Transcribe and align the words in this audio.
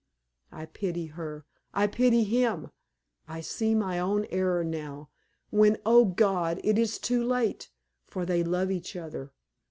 I 0.51 0.65
pity 0.65 1.05
her, 1.13 1.45
I 1.75 1.85
pity 1.85 2.23
him! 2.23 2.71
I 3.27 3.41
see 3.41 3.75
my 3.75 3.99
own 3.99 4.25
error 4.31 4.63
now, 4.63 5.09
when, 5.51 5.77
oh, 5.85 6.05
God! 6.05 6.59
it 6.63 6.79
is 6.79 6.97
too 6.97 7.23
late; 7.23 7.69
for 8.07 8.25
they 8.25 8.43
love 8.43 8.71
each 8.71 8.95
other. 8.95 9.31